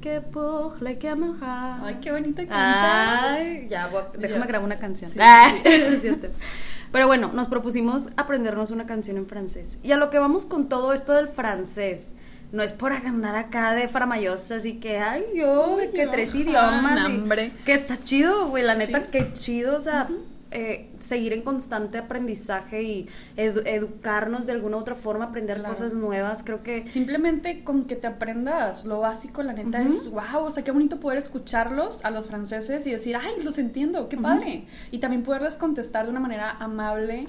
que 0.00 0.20
pour 0.20 0.82
les 0.82 0.98
camarades. 0.98 1.82
Ay, 1.84 1.98
qué 2.00 2.10
bonita 2.10 2.42
canta. 2.42 3.32
Ay, 3.34 3.66
ya, 3.68 3.86
voy 3.86 4.02
déjame 4.18 4.40
Ya. 4.40 4.46
grabar 4.46 4.66
una 4.66 4.78
canción. 4.78 5.10
Sí, 5.10 5.18
Ah, 5.20 5.52
sí, 5.52 5.70
sí. 5.70 5.70
es 5.94 6.00
cierto. 6.02 6.28
Pero 6.92 7.06
bueno, 7.06 7.30
nos 7.32 7.48
propusimos 7.48 8.10
aprendernos 8.16 8.70
una 8.70 8.86
canción 8.86 9.16
en 9.16 9.26
francés. 9.26 9.78
Y 9.82 9.92
a 9.92 9.96
lo 9.96 10.10
que 10.10 10.18
vamos 10.18 10.44
con 10.46 10.68
todo 10.68 10.92
esto 10.92 11.12
del 11.14 11.26
francés, 11.28 12.14
no 12.52 12.62
es 12.62 12.74
por 12.74 12.92
andar 12.92 13.34
acá 13.34 13.72
de 13.72 13.88
faramayosa, 13.88 14.56
así 14.56 14.78
que, 14.78 14.98
ay, 14.98 15.24
yo, 15.34 15.78
Ay, 15.80 15.88
que 15.94 16.06
tres 16.06 16.30
ajá, 16.30 16.38
idiomas. 16.42 17.10
y- 17.10 17.50
que 17.64 17.72
está 17.72 17.96
chido, 17.96 18.48
güey, 18.48 18.62
la 18.62 18.74
neta, 18.74 19.00
Sí. 19.00 19.06
que 19.10 19.32
chido, 19.32 19.76
o 19.76 19.80
sea, 19.80 20.06
eh, 20.52 20.90
seguir 20.98 21.32
en 21.32 21.42
constante 21.42 21.98
aprendizaje 21.98 22.82
y 22.82 23.06
edu- 23.36 23.62
educarnos 23.66 24.46
de 24.46 24.52
alguna 24.52 24.76
u 24.76 24.80
otra 24.80 24.94
forma, 24.94 25.26
aprender 25.26 25.56
Claro. 25.58 25.70
cosas 25.74 25.94
nuevas, 25.94 26.42
creo 26.44 26.62
que... 26.62 26.88
Simplemente 26.88 27.64
con 27.64 27.84
que 27.84 27.96
te 27.96 28.06
aprendas 28.06 28.84
lo 28.86 29.00
básico, 29.00 29.42
la 29.42 29.52
neta 29.52 29.82
es 29.82 30.10
wow, 30.10 30.44
o 30.44 30.50
sea, 30.50 30.62
qué 30.64 30.70
bonito 30.70 31.00
poder 31.00 31.18
escucharlos 31.18 32.04
a 32.04 32.10
los 32.10 32.26
franceses 32.26 32.86
y 32.86 32.92
decir, 32.92 33.16
ay, 33.16 33.42
los 33.42 33.58
entiendo, 33.58 34.08
qué 34.08 34.16
padre. 34.16 34.64
Y 34.90 34.98
también 34.98 35.22
poderles 35.22 35.56
contestar 35.56 36.04
de 36.04 36.10
una 36.10 36.20
manera 36.20 36.50
amable, 36.58 37.26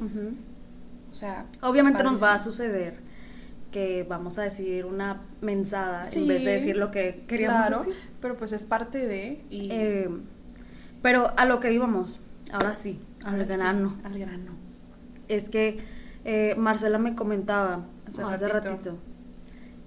o 1.11 1.15
sea. 1.15 1.45
Obviamente 1.61 2.03
nos 2.03 2.21
va 2.21 2.33
a 2.33 2.39
suceder 2.39 2.95
que 3.71 4.05
vamos 4.07 4.37
a 4.37 4.43
decir 4.43 4.85
una 4.85 5.21
mensada 5.41 6.05
Sí, 6.05 6.19
en 6.23 6.27
vez 6.27 6.45
de 6.45 6.51
decir 6.51 6.77
lo 6.77 6.91
que 6.91 7.23
queríamos 7.27 7.67
Claro, 7.67 7.79
decir. 7.85 7.95
pero 8.21 8.35
pues 8.37 8.53
es 8.53 8.65
parte 8.65 8.99
de. 9.07 9.41
Y 9.49 9.69
Eh, 9.71 10.09
pero 11.01 11.33
a 11.37 11.45
lo 11.45 11.59
que 11.59 11.73
íbamos, 11.73 12.19
ahora 12.51 12.75
sí, 12.75 12.99
al 13.25 13.47
sí, 13.47 13.53
grano, 13.55 13.97
al 14.03 14.17
grano. 14.19 14.51
es 15.27 15.49
que 15.49 15.77
eh, 16.25 16.55
Marcela 16.57 16.97
me 16.99 17.15
comentaba 17.15 17.85
Hace 18.07 18.21
hace, 18.23 18.47
ratito. 18.47 18.73
ratito. 18.73 18.97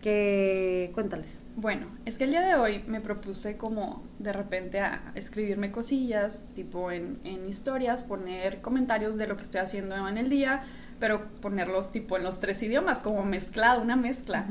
que 0.00 0.90
cuéntales. 0.94 1.42
Bueno, 1.56 1.86
es 2.04 2.18
que 2.18 2.24
el 2.24 2.30
día 2.30 2.42
de 2.42 2.54
hoy 2.54 2.84
me 2.86 3.00
propuse 3.00 3.56
como 3.56 4.02
de 4.18 4.32
repente 4.32 4.80
a 4.80 5.12
escribirme 5.14 5.70
cosillas, 5.72 6.48
tipo 6.54 6.90
en, 6.90 7.18
en 7.24 7.46
historias, 7.46 8.04
poner 8.04 8.60
comentarios 8.60 9.16
de 9.16 9.26
lo 9.26 9.36
que 9.36 9.42
estoy 9.42 9.60
haciendo 9.60 9.96
en 10.08 10.18
el 10.18 10.28
día, 10.30 10.62
pero 11.00 11.26
ponerlos 11.40 11.92
tipo 11.92 12.16
en 12.16 12.22
los 12.22 12.40
tres 12.40 12.62
idiomas, 12.62 13.00
como 13.00 13.24
mezclado, 13.24 13.82
una 13.82 13.96
mezcla. 13.96 14.46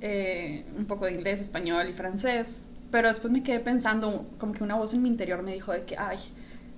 Eh, 0.00 0.64
un 0.76 0.84
poco 0.86 1.06
de 1.06 1.12
inglés, 1.12 1.40
español 1.40 1.88
y 1.88 1.92
francés. 1.92 2.66
Pero 2.90 3.08
después 3.08 3.32
me 3.32 3.42
quedé 3.42 3.60
pensando, 3.60 4.28
como 4.38 4.52
que 4.52 4.62
una 4.62 4.76
voz 4.76 4.94
en 4.94 5.02
mi 5.02 5.08
interior 5.08 5.42
me 5.42 5.52
dijo 5.54 5.72
de 5.72 5.82
que, 5.84 5.96
ay, 5.98 6.18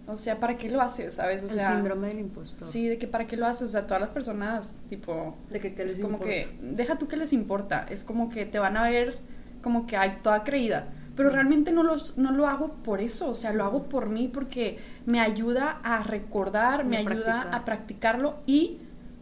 o 0.08 0.16
sea, 0.16 0.38
¿para 0.38 0.56
qué 0.56 0.70
lo 0.70 0.80
haces? 0.80 1.14
¿Sabes? 1.14 1.42
O 1.42 1.48
el 1.48 1.54
sea, 1.54 1.75
síndrome 1.75 2.08
del 2.08 2.20
impostor. 2.20 2.66
Sí, 2.66 2.88
de 2.88 2.98
que 2.98 3.06
para 3.08 3.26
qué 3.26 3.36
lo 3.36 3.46
haces, 3.46 3.68
o 3.68 3.72
sea, 3.72 3.86
todas 3.86 4.00
las 4.00 4.10
personas, 4.10 4.80
tipo, 4.88 5.36
De 5.50 5.60
que, 5.60 5.75
¿qué 5.75 5.82
es 5.82 5.92
les 5.92 6.00
como 6.00 6.14
importa? 6.14 6.32
que, 6.32 6.58
deja 6.62 6.96
tú 6.98 7.08
que 7.08 7.16
les 7.16 7.32
importa, 7.32 7.86
es 7.90 8.04
como 8.04 8.28
que 8.28 8.46
te 8.46 8.58
van 8.58 8.76
a 8.76 8.88
ver 8.88 9.18
como 9.62 9.86
que 9.86 9.96
hay 9.96 10.18
toda 10.22 10.44
creída, 10.44 10.88
pero 11.16 11.30
realmente 11.30 11.72
no, 11.72 11.82
los, 11.82 12.18
no 12.18 12.30
lo 12.30 12.46
hago 12.46 12.75
por 12.84 13.00
eso, 13.00 13.30
o 13.30 13.34
sea, 13.34 13.52
lo 13.52 13.64
hago 13.64 13.84
por 13.84 14.08
mí 14.08 14.28
porque 14.32 14.78
me 15.06 15.18
ayuda 15.18 15.80
a 15.82 16.02
recordar, 16.04 16.84
me 16.84 16.98
a 16.98 17.00
ayuda 17.00 17.14
practicar. 17.25 17.54
a 17.54 17.64
practicarlo 17.64 18.34
y 18.46 18.78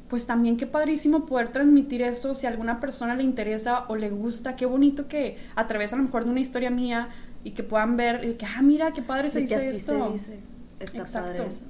pues 0.08 0.26
también 0.26 0.56
qué 0.58 0.66
padrísimo 0.66 1.24
poder 1.24 1.48
transmitir 1.48 2.02
eso 2.02 2.34
si 2.34 2.46
a 2.46 2.50
alguna 2.50 2.78
persona 2.78 3.14
le 3.14 3.22
interesa 3.22 3.86
o 3.88 3.96
le 3.96 4.10
gusta, 4.10 4.54
qué 4.54 4.66
bonito 4.66 5.08
que 5.08 5.38
a 5.56 5.66
través 5.66 5.92
a 5.92 5.96
lo 5.96 6.02
mejor 6.02 6.24
de 6.24 6.30
una 6.30 6.40
historia 6.40 6.68
mía 6.70 7.08
y 7.42 7.52
que 7.52 7.62
puedan 7.62 7.96
ver 7.96 8.24
y 8.24 8.34
que, 8.34 8.44
ah, 8.46 8.60
mira, 8.62 8.92
qué 8.92 9.00
padre 9.02 9.30
se 9.30 9.40
dice 9.40 9.70
esto. 9.70 10.06
se 10.08 10.12
dice. 10.12 10.38
Está 10.80 10.98
Exacto. 10.98 11.28
padre 11.36 11.46
eso. 11.48 11.64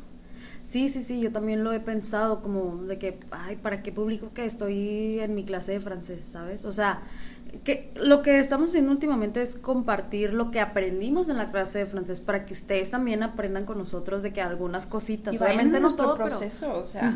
Sí, 0.63 0.89
sí, 0.89 1.03
sí, 1.03 1.21
yo 1.21 1.31
también 1.31 1.63
lo 1.63 1.73
he 1.75 1.81
pensado 1.81 2.41
como 2.41 2.83
de 2.85 2.99
que, 2.99 3.21
ay, 3.31 3.57
¿para 3.57 3.83
qué 3.83 3.93
publico 3.93 4.33
que 4.33 4.47
estoy 4.47 5.21
en 5.21 5.35
mi 5.35 5.45
clase 5.45 5.73
de 5.73 5.81
francés, 5.81 6.25
¿sabes? 6.25 6.65
O 6.65 6.73
sea, 6.73 7.03
que 7.65 7.93
lo 7.97 8.23
que 8.23 8.39
estamos 8.39 8.71
haciendo 8.71 8.91
últimamente 8.91 9.43
es 9.43 9.57
compartir 9.57 10.33
lo 10.33 10.51
que 10.51 10.61
aprendimos 10.61 11.29
en 11.29 11.37
la 11.37 11.51
clase 11.51 11.81
de 11.81 11.87
francés 11.87 12.21
para 12.21 12.43
que 12.45 12.55
ustedes 12.55 12.91
también 12.91 13.23
aprendan 13.23 13.67
con 13.67 13.77
nosotros 13.77 14.23
de 14.23 14.33
que 14.33 14.41
algunas 14.41 14.87
cositas, 14.87 15.35
Y 15.35 15.39
obviamente 15.39 15.65
en 15.65 15.73
no 15.75 15.81
nuestro 15.81 16.07
todo, 16.07 16.15
pero- 16.17 16.29
proceso, 16.31 16.79
o 16.79 16.87
sea, 16.87 17.11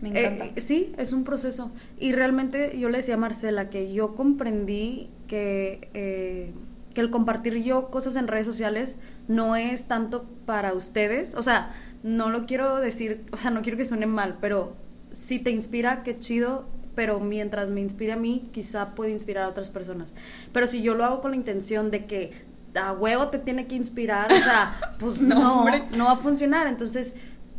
me 0.00 0.08
Eh, 0.18 0.26
encanta. 0.34 0.60
sí, 0.60 0.92
es 0.96 1.12
un 1.12 1.24
proceso. 1.24 1.72
Y 1.98 2.12
realmente 2.12 2.78
yo 2.78 2.88
le 2.88 2.98
decía 2.98 3.14
a 3.14 3.18
Marcela 3.18 3.68
que 3.68 3.92
yo 3.92 4.14
comprendí 4.14 5.10
que, 5.26 5.90
eh, 5.92 6.54
que 6.94 7.00
el 7.00 7.10
compartir 7.10 7.62
yo 7.62 7.90
cosas 7.90 8.16
en 8.16 8.28
redes 8.28 8.46
sociales 8.46 8.96
no 9.28 9.56
es 9.56 9.86
tanto 9.86 10.24
para 10.46 10.74
ustedes. 10.74 11.34
O 11.34 11.42
sea, 11.42 11.72
no 12.02 12.30
lo 12.30 12.46
quiero 12.46 12.76
decir, 12.76 13.24
o 13.32 13.36
sea, 13.36 13.50
no 13.50 13.62
quiero 13.62 13.76
que 13.78 13.84
suene 13.84 14.06
mal, 14.06 14.38
pero 14.40 14.76
si 15.12 15.38
te 15.38 15.50
inspira, 15.50 16.02
qué 16.02 16.18
chido. 16.18 16.68
Pero 16.96 17.20
mientras 17.20 17.70
me 17.70 17.80
inspire 17.80 18.12
a 18.12 18.16
mí, 18.16 18.48
quizá 18.52 18.94
puede 18.94 19.12
inspirar 19.12 19.44
a 19.44 19.48
otras 19.48 19.70
personas. 19.70 20.14
Pero 20.52 20.66
si 20.66 20.82
yo 20.82 20.94
lo 20.94 21.04
hago 21.04 21.20
con 21.20 21.30
la 21.30 21.36
intención 21.36 21.90
de 21.90 22.04
que 22.04 22.32
a 22.74 22.92
huevo 22.92 23.28
te 23.28 23.38
tiene 23.38 23.66
que 23.66 23.76
inspirar, 23.76 24.30
o 24.30 24.36
sea, 24.36 24.76
pues 24.98 25.22
No, 25.22 25.64
no, 25.96 26.04
va 26.04 26.12
a 26.12 26.16
funcionar. 26.16 26.66
Entonces, 26.66 27.14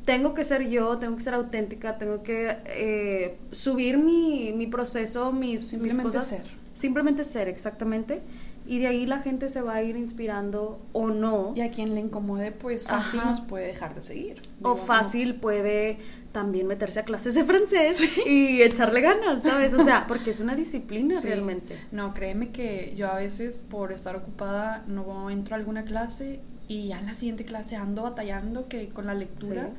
tengo 0.05 0.33
que 0.33 0.43
ser 0.43 0.67
yo, 0.69 0.97
tengo 0.97 1.15
que 1.15 1.21
ser 1.23 1.33
auténtica, 1.33 1.97
tengo 1.97 2.23
que 2.23 2.57
eh, 2.65 3.37
subir 3.51 3.97
mi, 3.97 4.51
mi 4.53 4.67
proceso, 4.67 5.31
mis, 5.31 5.39
mis 5.61 5.69
Simplemente 5.69 6.03
cosas. 6.03 6.27
ser. 6.27 6.43
Simplemente 6.73 7.23
ser, 7.23 7.47
exactamente. 7.47 8.21
Y 8.65 8.79
de 8.79 8.87
ahí 8.87 9.05
la 9.05 9.19
gente 9.19 9.49
se 9.49 9.61
va 9.61 9.75
a 9.75 9.83
ir 9.83 9.95
inspirando 9.97 10.79
o 10.93 11.09
no. 11.09 11.53
Y 11.55 11.61
a 11.61 11.71
quien 11.71 11.93
le 11.95 12.01
incomode, 12.01 12.51
pues 12.51 12.87
fácil 12.87 13.19
Ajá. 13.21 13.29
nos 13.29 13.41
puede 13.41 13.67
dejar 13.67 13.95
de 13.95 14.01
seguir. 14.01 14.35
O 14.61 14.75
fácil 14.75 15.35
puede 15.35 15.97
también 16.31 16.67
meterse 16.67 16.99
a 17.01 17.03
clases 17.03 17.33
de 17.35 17.43
francés 17.43 18.25
y 18.25 18.61
echarle 18.61 19.01
ganas, 19.01 19.43
¿sabes? 19.43 19.73
O 19.73 19.83
sea, 19.83 20.05
porque 20.07 20.29
es 20.29 20.39
una 20.39 20.55
disciplina 20.55 21.19
Sí. 21.19 21.27
realmente. 21.27 21.75
No, 21.91 22.13
créeme 22.13 22.49
que 22.51 22.93
yo 22.95 23.07
a 23.11 23.15
veces 23.15 23.57
por 23.57 23.91
estar 23.91 24.15
ocupada 24.15 24.83
no 24.87 25.29
entro 25.29 25.55
a 25.55 25.57
alguna 25.59 25.83
clase 25.83 26.39
y 26.69 26.87
ya 26.87 26.99
en 26.99 27.07
la 27.07 27.13
siguiente 27.13 27.43
clase 27.43 27.75
ando 27.75 28.03
batallando 28.03 28.69
que 28.69 28.87
con 28.89 29.07
la 29.07 29.13
lectura 29.13 29.71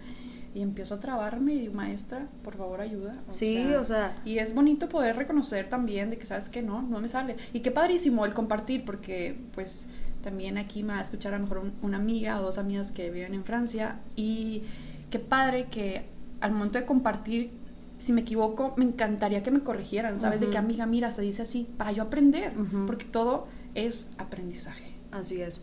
y 0.55 0.61
empiezo 0.61 0.97
a 0.97 1.01
trabarme 1.01 1.55
y 1.55 1.61
digo, 1.61 1.75
maestra, 1.75 2.27
por 2.45 2.57
favor 2.57 2.81
ayuda. 2.81 3.17
Sí, 3.31 3.59
o 3.75 3.85
sea- 3.85 4.15
Y 4.25 4.39
es 4.39 4.55
bonito 4.55 4.89
poder 4.89 5.17
reconocer 5.17 5.69
también 5.71 6.11
de 6.11 6.19
que 6.19 6.27
sabes 6.27 6.49
que 6.49 6.61
no, 6.63 6.83
no 6.83 7.01
me 7.01 7.09
sale. 7.09 7.37
Y 7.53 7.61
qué 7.61 7.71
padrísimo 7.71 8.27
el 8.27 8.35
compartir 8.35 8.85
porque 8.85 9.37
pues 9.55 9.87
también 10.23 10.59
aquí 10.59 10.83
me 10.83 10.93
va 10.93 10.99
a 11.01 11.03
escuchar 11.03 11.35
a 11.35 11.39
lo 11.39 11.45
mejor 11.45 11.59
un- 11.59 11.73
una 11.83 11.97
amiga 11.97 12.39
o 12.39 12.43
dos 12.43 12.59
amigas 12.59 12.93
que 12.93 13.11
viven 13.11 13.35
en 13.35 13.45
Francia 13.45 13.99
y 14.15 14.63
qué 15.11 15.19
padre 15.19 15.67
que 15.71 16.05
al 16.41 16.53
momento 16.53 16.79
de 16.79 16.85
compartir 16.85 17.51
si 17.99 18.13
me 18.13 18.23
equivoco, 18.23 18.75
me 18.77 18.85
encantaría 18.85 19.45
que 19.45 19.53
me 19.53 19.61
corrigieran, 19.61 20.19
¿sabes? 20.19 20.41
De 20.41 20.51
que 20.51 20.59
amiga, 20.59 20.87
mira, 20.87 21.13
se 21.13 21.23
dice 21.23 21.43
así, 21.43 21.69
para 21.77 21.93
yo 21.93 22.03
aprender, 22.03 22.53
porque 22.87 23.05
todo 23.05 23.47
es 23.77 24.13
aprendizaje. 24.19 24.93
Así 25.13 25.41
es. 25.41 25.61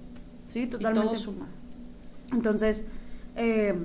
Sí, 0.47 0.61
Y 0.61 0.67
totalmente. 0.67 1.05
todo 1.05 1.17
suma. 1.17 1.47
Entonces, 2.31 2.85
eh, 3.35 3.75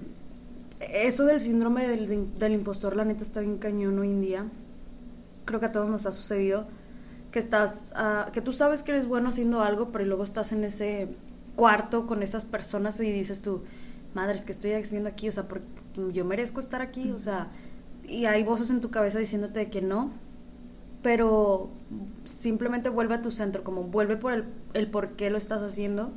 eso 0.81 1.25
del 1.25 1.41
síndrome 1.41 1.87
del, 1.87 2.39
del 2.39 2.53
impostor, 2.53 2.97
la 2.97 3.05
neta 3.05 3.23
está 3.23 3.41
bien 3.41 3.59
cañón 3.59 3.99
hoy 3.99 4.11
en 4.11 4.21
día. 4.21 4.47
Creo 5.45 5.61
que 5.61 5.67
a 5.67 5.73
todos 5.73 5.89
nos 5.89 6.07
ha 6.07 6.13
sucedido 6.13 6.67
que 7.35 7.41
estás, 7.41 7.93
ah, 7.97 8.31
que 8.33 8.41
tú 8.41 8.53
sabes 8.53 8.85
que 8.85 8.93
eres 8.93 9.09
bueno 9.09 9.31
haciendo 9.31 9.61
algo, 9.61 9.91
pero 9.91 10.05
luego 10.05 10.23
estás 10.23 10.53
en 10.53 10.63
ese 10.63 11.09
cuarto 11.57 12.07
con 12.07 12.23
esas 12.23 12.45
personas 12.45 13.01
y 13.01 13.11
dices 13.11 13.43
tú, 13.43 13.65
madre, 14.15 14.37
es 14.37 14.45
que 14.45 14.53
estoy 14.53 14.73
haciendo 14.73 15.09
aquí, 15.09 15.29
o 15.29 15.33
sea, 15.33 15.49
porque 15.49 15.67
yo 16.13 16.25
merezco 16.25 16.61
estar 16.61 16.81
aquí, 16.81 17.11
o 17.11 17.19
sea, 17.19 17.49
y 18.07 18.27
hay 18.27 18.45
voces 18.45 18.71
en 18.71 18.81
tu 18.81 18.93
cabeza 18.93 19.19
diciéndote 19.19 19.69
que 19.69 19.83
no, 19.83 20.13
pero 21.03 21.71
simplemente 22.23 22.89
vuelve 22.89 23.17
a 23.17 23.23
tu 23.23 23.33
centro, 23.33 23.65
como 23.65 23.83
vuelve 23.83 24.17
por 24.17 24.33
el, 24.33 24.45
el 24.73 24.89
por 24.89 25.17
qué 25.17 25.29
lo 25.29 25.37
estás 25.37 25.61
haciendo 25.61 26.13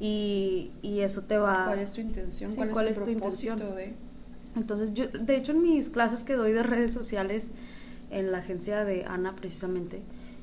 y, 0.00 0.70
y 0.82 1.00
eso 1.00 1.22
te 1.22 1.36
va... 1.36 1.66
¿Cuál 1.66 1.80
es 1.80 1.92
tu 1.92 2.00
intención? 2.00 2.50
Sí, 2.50 2.56
¿Cuál, 2.56 2.70
¿cuál 2.70 2.88
es, 2.88 2.96
es 2.96 3.04
tu 3.04 3.12
tu 3.12 3.18
propósito 3.18 3.52
intención? 3.52 3.76
de 3.76 3.94
Entonces, 4.56 4.94
yo, 4.94 5.06
de 5.08 5.36
hecho, 5.36 5.52
en 5.52 5.62
mis 5.62 5.90
clases 5.90 6.24
que 6.24 6.34
doy 6.34 6.52
de 6.52 6.62
redes 6.62 6.92
sociales, 6.92 7.50
en 8.10 8.32
la 8.32 8.38
agencia 8.38 8.84
de 8.84 9.04
Ana 9.04 9.36
precisamente, 9.36 10.00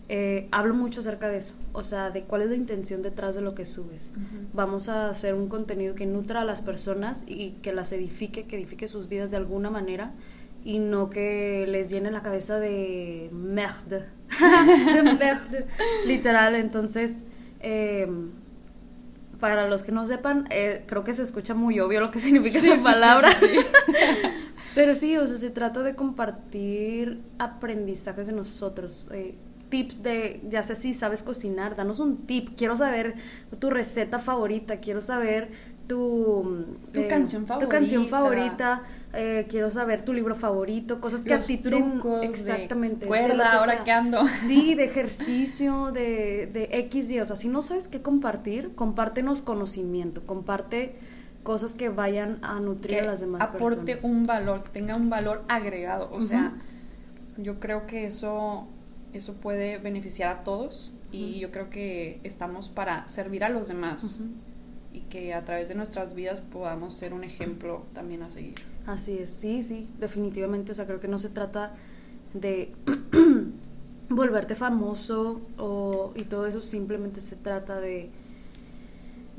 eh, 0.09 0.47
hablo 0.51 0.73
mucho 0.73 1.01
acerca 1.01 1.27
de 1.27 1.37
eso, 1.37 1.55
o 1.73 1.83
sea, 1.83 2.11
de 2.11 2.23
cuál 2.23 2.43
es 2.43 2.49
la 2.49 2.55
intención 2.55 3.01
detrás 3.01 3.35
de 3.35 3.41
lo 3.41 3.55
que 3.55 3.65
subes. 3.65 4.11
Vamos 4.53 4.87
a 4.87 5.09
hacer 5.09 5.33
un 5.33 5.49
contenido 5.49 5.95
que 5.95 6.05
nutra 6.05 6.41
a 6.41 6.45
las 6.45 6.61
personas 6.61 7.25
y 7.27 7.51
que 7.61 7.73
las 7.73 7.91
edifique, 7.91 8.45
que 8.45 8.55
edifique 8.55 8.87
sus 8.87 9.09
vidas 9.09 9.31
de 9.31 9.37
alguna 9.37 9.69
manera 9.69 10.13
y 10.63 10.79
no 10.79 11.09
que 11.09 11.65
les 11.67 11.89
llene 11.89 12.11
la 12.11 12.21
cabeza 12.21 12.57
de 12.59 13.29
merde, 13.33 14.05
de 14.93 15.03
merde, 15.03 15.65
literal. 16.05 16.55
Entonces, 16.55 17.25
eh, 17.59 18.07
para 19.39 19.67
los 19.67 19.83
que 19.83 19.91
no 19.91 20.05
sepan, 20.07 20.47
eh, 20.49 20.83
creo 20.87 21.03
que 21.03 21.13
se 21.13 21.23
escucha 21.23 21.53
muy 21.53 21.79
obvio 21.79 21.99
lo 22.01 22.11
que 22.11 22.19
significa 22.27 22.59
Sí, 22.59 22.67
esa 22.67 22.77
sí, 22.77 22.83
palabra. 22.83 23.31
sí. 23.39 23.45
Pero 24.75 24.93
sí, 24.95 25.17
o 25.17 25.25
sea, 25.25 25.37
se 25.37 25.49
trata 25.49 25.81
de 25.81 25.95
compartir 25.95 27.21
aprendizajes 27.39 28.27
de 28.27 28.33
nosotros. 28.33 29.09
eh, 29.13 29.35
tips 29.69 30.01
de, 30.01 30.41
ya 30.47 30.63
sé 30.63 30.75
si 30.75 30.93
sabes 30.93 31.23
cocinar, 31.23 31.75
danos 31.75 31.99
un 31.99 32.17
tip. 32.25 32.49
Quiero 32.55 32.77
saber 32.77 33.15
tu 33.59 33.69
receta 33.69 34.17
favorita, 34.19 34.77
quiero 34.77 35.01
saber 35.01 35.49
tu, 35.87 36.65
Tu 36.93 37.07
canción 37.07 37.45
Tu 37.59 37.67
canción 37.67 38.07
favorita. 38.07 38.83
Eh, 39.19 39.47
quiero 39.49 39.71
saber 39.71 40.03
tu 40.03 40.13
libro 40.13 40.35
favorito, 40.35 41.01
cosas 41.01 41.23
que 41.23 41.33
Los 41.33 41.45
a 41.45 41.47
ti 41.47 41.57
trucos 41.57 42.23
exactamente. 42.23 43.01
de 43.01 43.07
cuerda, 43.07 43.49
que 43.49 43.57
ahora 43.57 43.73
sea. 43.73 43.83
que 43.83 43.91
ando. 43.91 44.27
Sí, 44.41 44.75
de 44.75 44.83
ejercicio, 44.83 45.91
de, 45.91 46.45
de 46.45 46.69
X 46.71 47.09
y, 47.09 47.19
o 47.19 47.25
sea, 47.25 47.35
si 47.35 47.47
no 47.49 47.63
sabes 47.63 47.87
qué 47.87 48.03
compartir, 48.03 48.75
compártenos 48.75 49.41
conocimiento, 49.41 50.21
comparte 50.27 50.93
cosas 51.41 51.73
que 51.73 51.89
vayan 51.89 52.37
a 52.43 52.59
nutrir 52.59 52.97
que 52.97 53.01
a 53.01 53.05
las 53.05 53.19
demás 53.21 53.41
aporte 53.41 53.93
personas. 53.93 54.03
un 54.03 54.25
valor, 54.27 54.63
tenga 54.71 54.95
un 54.95 55.09
valor 55.09 55.43
agregado. 55.47 56.09
O 56.11 56.21
sea, 56.21 56.53
yo 57.37 57.59
creo 57.59 57.87
que 57.87 58.05
eso, 58.05 58.67
eso 59.13 59.33
puede 59.33 59.79
beneficiar 59.79 60.29
a 60.29 60.43
todos 60.43 60.93
y 61.11 61.39
yo 61.39 61.49
creo 61.49 61.71
que 61.71 62.19
estamos 62.23 62.69
para 62.69 63.07
servir 63.07 63.43
a 63.43 63.49
los 63.49 63.67
demás. 63.67 64.21
Y 64.97 65.01
que 65.01 65.33
a 65.33 65.45
través 65.45 65.69
de 65.69 65.75
nuestras 65.75 66.15
vidas 66.15 66.41
podamos 66.41 66.95
ser 66.95 67.13
un 67.13 67.23
ejemplo 67.23 67.85
también 67.93 68.23
a 68.23 68.29
seguir. 68.29 68.55
Así 68.87 69.19
es, 69.19 69.29
sí, 69.29 69.61
sí, 69.61 69.87
definitivamente. 69.99 70.71
O 70.71 70.75
sea, 70.75 70.85
creo 70.85 70.99
que 70.99 71.07
no 71.07 71.19
se 71.19 71.29
trata 71.29 71.73
de 72.33 72.73
volverte 74.09 74.55
famoso 74.55 75.41
o, 75.57 76.13
y 76.15 76.23
todo 76.23 76.47
eso, 76.47 76.61
simplemente 76.61 77.21
se 77.21 77.35
trata 77.35 77.79
de 77.79 78.09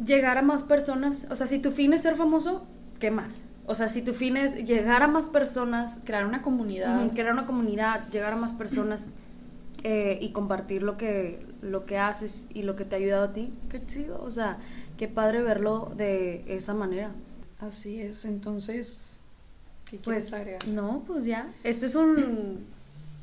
llegar 0.04 0.38
a 0.38 0.42
más 0.42 0.62
personas. 0.62 1.26
O 1.30 1.36
sea, 1.36 1.46
si 1.46 1.58
tu 1.58 1.72
fin 1.72 1.92
es 1.92 2.02
ser 2.02 2.14
famoso, 2.14 2.64
qué 3.00 3.10
mal. 3.10 3.32
O 3.66 3.74
sea, 3.74 3.88
si 3.88 4.02
tu 4.02 4.14
fin 4.14 4.36
es 4.36 4.64
llegar 4.64 5.02
a 5.02 5.08
más 5.08 5.26
personas, 5.26 6.02
Crear 6.04 6.24
una 6.24 6.40
comunidad. 6.40 7.10
Crear 7.10 7.32
una 7.32 7.46
comunidad, 7.46 8.08
llegar 8.10 8.32
a 8.32 8.36
más 8.36 8.52
personas 8.52 9.08
eh, 9.82 10.18
y 10.22 10.30
compartir 10.30 10.82
lo 10.82 10.96
que, 10.96 11.44
lo 11.62 11.84
que 11.84 11.98
haces 11.98 12.48
y 12.54 12.62
lo 12.62 12.76
que 12.76 12.84
te 12.84 12.94
ha 12.94 12.98
ayudado 12.98 13.24
a 13.24 13.32
ti, 13.32 13.52
qué 13.68 13.84
chido. 13.84 14.22
O 14.22 14.30
sea, 14.30 14.58
qué 14.98 15.08
padre 15.08 15.40
verlo 15.42 15.92
de 15.96 16.44
esa 16.48 16.74
manera. 16.74 17.12
Así 17.60 18.00
es, 18.02 18.24
entonces, 18.26 19.20
¿qué 19.90 19.98
Pues 19.98 20.32
agregar? 20.34 20.66
no, 20.68 21.02
pues 21.06 21.24
ya. 21.24 21.48
Este 21.64 21.86
es 21.86 21.94
un 21.94 22.66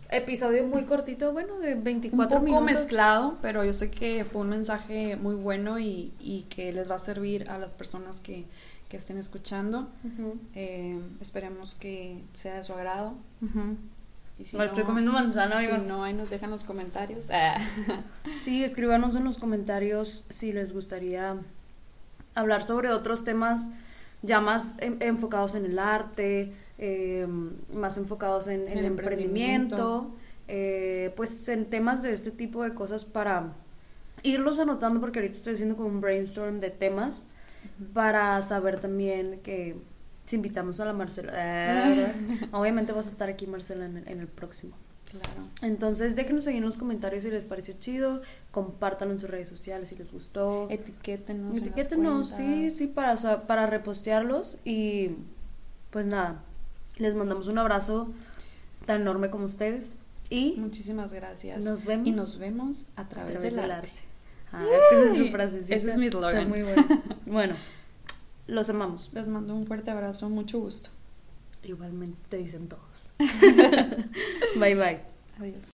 episodio 0.10 0.64
muy 0.66 0.84
cortito, 0.84 1.32
bueno, 1.34 1.60
de 1.60 1.74
un 1.76 1.84
24 1.84 2.38
poco 2.40 2.46
minutos. 2.46 2.66
mezclado, 2.66 3.38
pero 3.42 3.64
yo 3.64 3.74
sé 3.74 3.92
que 3.92 4.24
fue 4.26 4.42
un 4.42 4.50
mensaje 4.50 5.16
muy 5.16 5.36
bueno 5.36 5.80
y, 5.80 6.14
y 6.20 6.44
que 6.44 6.72
les 6.74 6.90
va 6.90 6.96
a 6.96 7.00
servir 7.00 7.50
a 7.50 7.58
las 7.58 7.74
personas 7.74 8.20
que, 8.20 8.46
que 8.90 8.98
estén 8.98 9.18
escuchando. 9.18 9.88
Eh, 10.54 11.00
esperemos 11.22 11.76
que 11.76 12.22
sea 12.34 12.56
de 12.56 12.64
su 12.64 12.74
agrado. 12.74 13.14
Y 14.38 14.44
si 14.46 14.58
Me 14.58 14.66
estoy 14.66 14.84
comiendo 14.84 15.12
manzana, 15.14 15.62
Si 15.62 15.68
no, 15.88 16.04
ahí 16.04 16.14
nos 16.14 16.30
dejan 16.30 16.52
los 16.52 16.64
comentarios. 16.66 17.26
Ah. 17.32 17.58
Sí, 18.36 18.64
escríbanos 18.64 19.16
en 19.16 19.24
los 19.24 19.38
comentarios 19.38 20.26
si 20.30 20.52
les 20.52 20.74
gustaría 20.74 21.38
hablar 22.36 22.64
sobre 22.64 22.90
otros 22.92 23.24
temas 23.24 23.72
ya 24.22 24.42
más 24.42 24.78
en- 24.82 24.98
enfocados 25.02 25.56
en 25.56 25.66
el 25.66 25.80
arte, 25.80 26.54
eh, 26.78 27.28
más 27.74 27.98
enfocados 27.98 28.48
en, 28.48 28.62
en 28.68 28.70
El 28.74 28.78
el 28.80 28.86
emprendimiento, 28.86 30.12
eh, 30.48 31.14
pues 31.16 31.48
en 31.50 31.66
temas 31.66 32.02
de 32.04 32.12
este 32.12 32.32
tipo 32.32 32.64
de 32.64 32.74
cosas 32.74 33.06
para 33.06 33.54
irlos 34.24 34.60
anotando 34.60 35.00
porque 35.00 35.20
ahorita 35.20 35.36
estoy 35.38 35.54
haciendo 35.54 35.76
como 35.76 35.90
un 35.90 36.02
brainstorm 36.02 36.60
de 36.60 36.70
temas 36.72 37.28
para 37.94 38.42
saber 38.42 38.80
también 38.80 39.40
que 39.44 39.76
si 40.26 40.38
invitamos 40.38 40.80
a 40.80 40.86
la 40.86 40.94
Marcela, 40.94 41.34
ah, 41.36 42.12
obviamente 42.52 42.92
vas 42.94 43.08
a 43.08 43.10
estar 43.10 43.30
aquí 43.30 43.48
Marcela 43.48 43.86
en 43.86 43.98
el- 43.98 44.08
en 44.08 44.20
el 44.22 44.28
próximo. 44.28 44.76
Claro. 45.20 45.50
Entonces 45.62 46.16
déjenos 46.16 46.48
ahí 46.48 46.58
en 46.58 46.64
los 46.66 46.78
comentarios 46.78 47.24
si 47.24 47.32
les 47.32 47.46
pareció 47.46 47.76
chido, 47.80 48.22
compártanlo 48.52 49.14
en 49.14 49.20
sus 49.20 49.30
redes 49.30 49.50
sociales 49.50 49.90
si 49.90 49.96
les 49.96 50.12
gustó. 50.12 50.68
Etiquétenos. 50.70 51.58
Etiquétenos, 51.58 52.30
sí, 52.30 52.70
sí, 52.70 52.88
para, 52.88 53.16
para 53.48 53.68
repostearlos 53.68 54.58
y 54.66 55.12
Pues 55.92 56.06
nada, 56.06 56.44
les 56.98 57.16
mandamos 57.16 57.48
un 57.48 57.58
abrazo 57.58 58.10
tan 58.86 59.02
enorme 59.02 59.30
como 59.30 59.46
ustedes 59.46 59.98
y 60.30 60.56
Muchísimas 60.58 61.14
gracias. 61.14 61.64
Nos 61.64 61.86
vemos. 61.86 62.08
Y 62.08 62.12
nos 62.12 62.40
vemos 62.40 62.88
a 62.96 63.02
a 63.02 63.10
través, 63.10 63.42
del 63.42 63.60
arte. 63.60 63.74
arte. 63.74 63.92
Ah, 64.52 64.64
es 64.64 64.84
que 64.90 64.96
esa 64.96 65.12
es 65.12 65.18
su 65.18 65.32
frasecita. 65.32 65.76
ese 65.76 65.92
es 65.92 65.98
mi 65.98 66.08
Está 66.08 66.46
muy 66.46 66.62
bueno. 66.64 66.84
Bueno, 67.26 67.56
los 68.48 68.70
amamos. 68.70 69.12
Les 69.14 69.28
mando 69.28 69.56
un 69.56 69.68
fuerte 69.68 69.92
abrazo, 69.92 70.30
mucho 70.30 70.60
gusto. 70.60 70.90
Igualmente 71.66 72.18
te 72.30 72.38
dicen 72.38 72.68
todos. 72.68 73.12
bye 74.60 74.76
bye. 74.76 75.02
Adiós. 75.40 75.74